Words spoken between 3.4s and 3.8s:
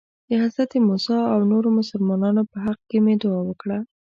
وکړه.